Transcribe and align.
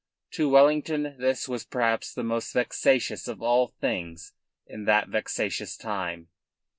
To 0.31 0.49
Wellington 0.49 1.15
this 1.19 1.47
was 1.47 1.63
perhaps 1.63 2.11
the 2.11 2.23
most 2.23 2.51
vexatious 2.53 3.27
of 3.27 3.39
all 3.39 3.67
things 3.67 4.33
in 4.65 4.85
that 4.85 5.09
vexatious 5.09 5.77
time. 5.77 6.29